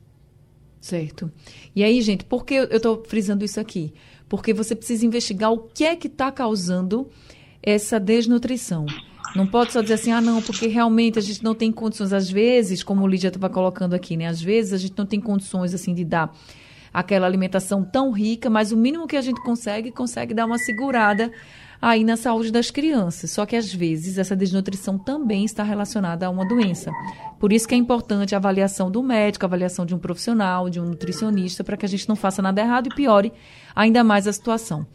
[0.80, 1.30] Certo.
[1.74, 3.92] E aí, gente, por que eu estou frisando isso aqui?
[4.28, 7.08] Porque você precisa investigar o que é que está causando
[7.62, 8.86] essa desnutrição.
[9.36, 12.12] Não pode só dizer assim, ah, não, porque realmente a gente não tem condições.
[12.12, 14.26] Às vezes, como o Lídia estava colocando aqui, né?
[14.26, 16.34] Às vezes a gente não tem condições, assim, de dar
[16.92, 21.30] aquela alimentação tão rica, mas o mínimo que a gente consegue, consegue dar uma segurada
[21.80, 23.30] aí na saúde das crianças.
[23.30, 26.90] Só que às vezes essa desnutrição também está relacionada a uma doença.
[27.38, 30.80] Por isso que é importante a avaliação do médico, a avaliação de um profissional, de
[30.80, 33.32] um nutricionista, para que a gente não faça nada errado e piore
[33.74, 34.86] ainda mais a situação.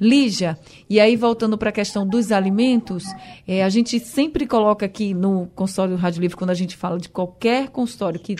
[0.00, 0.58] Lígia,
[0.90, 3.04] e aí voltando para a questão dos alimentos,
[3.46, 6.98] é, a gente sempre coloca aqui no consultório do Rádio Livre, quando a gente fala
[6.98, 8.34] de qualquer consultório que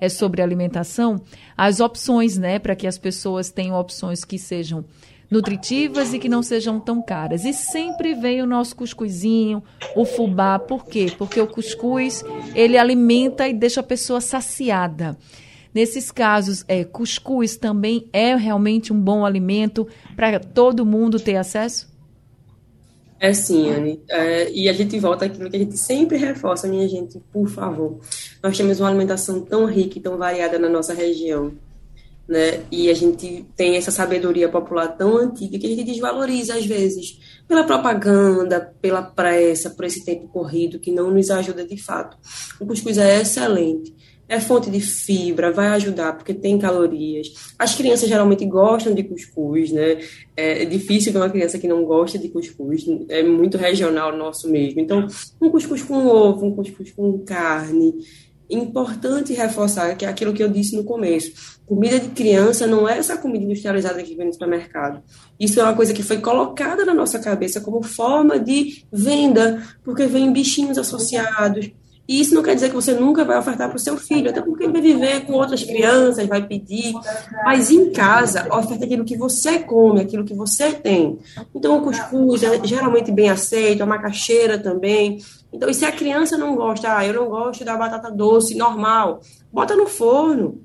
[0.00, 1.20] é sobre alimentação,
[1.56, 4.84] as opções, né, para que as pessoas tenham opções que sejam
[5.30, 7.44] nutritivas e que não sejam tão caras.
[7.44, 9.62] E sempre vem o nosso cuscuzinho,
[9.94, 10.58] o fubá.
[10.58, 11.12] Por quê?
[11.16, 12.24] Porque o cuscuz,
[12.54, 15.16] ele alimenta e deixa a pessoa saciada.
[15.74, 21.88] Nesses casos, é, cuscuz também é realmente um bom alimento para todo mundo ter acesso?
[23.20, 24.00] É sim, Anne.
[24.08, 27.98] É, e a gente volta àquilo que a gente sempre reforça, minha gente, por favor.
[28.42, 31.52] nós temos uma alimentação tão rica e tão variada na nossa região.
[32.28, 32.60] Né?
[32.70, 37.18] E a gente tem essa sabedoria popular tão antiga que a gente desvaloriza às vezes
[37.48, 42.18] pela propaganda, pela pressa, por esse tempo corrido que não nos ajuda de fato.
[42.60, 43.94] O cuscuz é excelente,
[44.28, 47.28] é fonte de fibra, vai ajudar porque tem calorias.
[47.58, 49.98] As crianças geralmente gostam de cuscuz, né?
[50.36, 54.80] É difícil ver uma criança que não gosta de cuscuz, é muito regional nosso mesmo.
[54.80, 55.06] Então,
[55.40, 57.94] um cuscuz com ovo, um cuscuz com carne.
[58.50, 61.58] Importante reforçar que é aquilo que eu disse no começo.
[61.66, 65.02] Comida de criança não é essa comida industrializada que vem no supermercado.
[65.38, 70.06] Isso é uma coisa que foi colocada na nossa cabeça como forma de venda, porque
[70.06, 71.70] vem bichinhos associados
[72.08, 74.40] e isso não quer dizer que você nunca vai ofertar para o seu filho, até
[74.40, 76.94] porque ele vai viver com outras crianças, vai pedir.
[77.44, 81.18] Mas em casa, oferta aquilo que você come, aquilo que você tem.
[81.54, 85.18] Então, o cuscuz é geralmente bem aceito, a macaxeira também.
[85.52, 89.20] Então, e se a criança não gosta, ah, eu não gosto da batata doce normal,
[89.52, 90.62] bota no forno.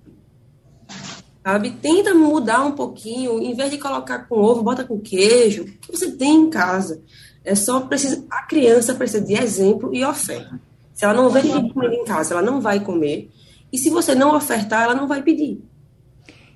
[1.44, 1.72] Sabe?
[1.72, 6.12] Tenta mudar um pouquinho, em vez de colocar com ovo, bota com queijo, que você
[6.12, 7.02] tem em casa.
[7.44, 10.60] É só precisa, a criança precisa de exemplo e oferta.
[10.94, 13.30] Se ela não vê ninguém comendo em casa, ela não vai comer.
[13.72, 15.62] E se você não ofertar, ela não vai pedir.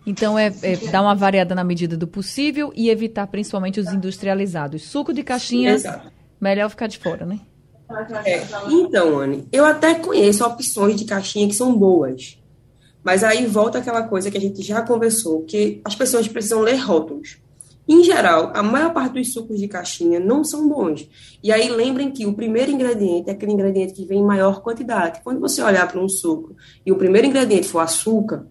[0.06, 4.84] Então, é, é, dar uma variada na medida do possível e evitar principalmente os industrializados.
[4.84, 6.10] Suco de caixinha, Exato.
[6.40, 7.42] melhor ficar de fora, né?
[8.26, 8.46] É.
[8.70, 12.38] Então, Anne, eu até conheço opções de caixinha que são boas.
[13.04, 16.76] Mas aí volta aquela coisa que a gente já conversou, que as pessoas precisam ler
[16.76, 17.38] rótulos.
[17.88, 21.08] Em geral, a maior parte dos sucos de caixinha não são bons.
[21.42, 25.22] E aí lembrem que o primeiro ingrediente é aquele ingrediente que vem em maior quantidade.
[25.24, 26.54] Quando você olhar para um suco
[26.86, 28.46] e o primeiro ingrediente for açúcar,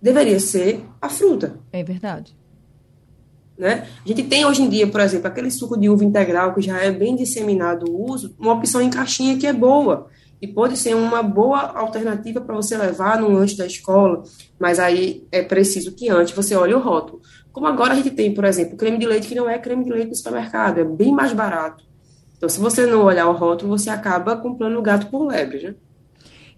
[0.00, 1.60] deveria ser a fruta.
[1.70, 2.34] É verdade.
[3.56, 3.86] Né?
[4.04, 6.80] A gente tem hoje em dia, por exemplo, aquele suco de uva integral que já
[6.80, 10.08] é bem disseminado o uso, uma opção em caixinha que é boa
[10.42, 14.22] e pode ser uma boa alternativa para você levar no lanche da escola,
[14.58, 17.22] mas aí é preciso que antes você olhe o rótulo.
[17.52, 19.90] Como agora a gente tem, por exemplo, creme de leite que não é creme de
[19.90, 21.84] leite do supermercado, é bem mais barato.
[22.36, 25.74] Então, se você não olhar o rótulo, você acaba comprando o gato por lebre, né?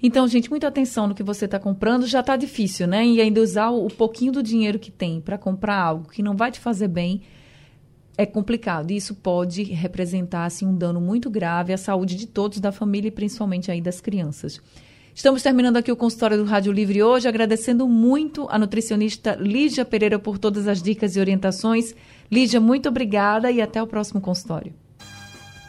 [0.03, 2.07] Então, gente, muita atenção no que você está comprando.
[2.07, 3.05] Já está difícil, né?
[3.07, 6.51] E ainda usar o, pouquinho do dinheiro que tem para comprar algo que não vai
[6.51, 7.23] te fazer bem
[8.19, 8.91] é complicado.
[8.91, 13.09] E isso pode representar assim, um dano muito grave à saúde de todos da família
[13.09, 14.61] e principalmente aí das crianças.
[15.15, 20.19] Estamos terminando aqui o consultório do Rádio Livre hoje, agradecendo muito a nutricionista Lígia Pereira
[20.19, 21.95] por todas as dicas e orientações.
[22.31, 24.75] Lígia, muito obrigada e até o próximo consultório.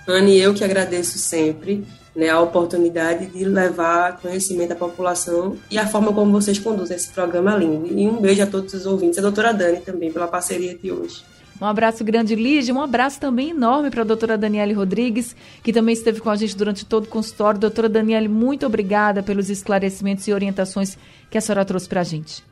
[0.06, 1.86] Anne, eu que agradeço sempre
[2.18, 7.10] né, a oportunidade de levar conhecimento à população e a forma como vocês conduzem esse
[7.10, 7.88] programa lindo.
[7.88, 11.24] E um beijo a todos os ouvintes, a doutora Dani também, pela parceria de hoje.
[11.62, 12.74] Um abraço grande, Lígia.
[12.74, 16.58] Um abraço também enorme para a doutora Daniele Rodrigues, que também esteve com a gente
[16.58, 17.60] durante todo o consultório.
[17.60, 20.98] Doutora Daniele, muito obrigada pelos esclarecimentos e orientações
[21.30, 22.44] que a senhora trouxe para a gente.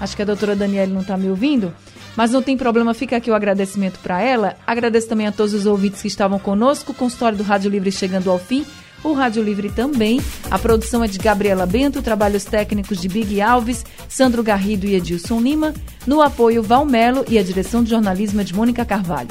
[0.00, 1.72] Acho que a doutora Daniele não está me ouvindo,
[2.16, 4.56] mas não tem problema, fica aqui o agradecimento para ela.
[4.66, 6.92] Agradeço também a todos os ouvintes que estavam conosco.
[6.92, 8.64] O consultório do Rádio Livre chegando ao fim
[9.04, 10.20] o Rádio Livre também.
[10.50, 15.40] A produção é de Gabriela Bento, trabalhos técnicos de Big Alves, Sandro Garrido e Edilson
[15.40, 15.74] Lima.
[16.06, 19.28] No apoio, Valmelo e a direção de jornalismo é de Mônica Carvalho.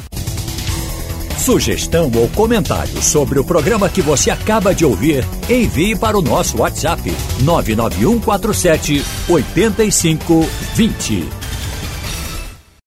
[1.38, 6.61] Sugestão ou comentário sobre o programa que você acaba de ouvir, envie para o nosso
[6.61, 7.01] WhatsApp
[7.41, 11.42] 99147 8520.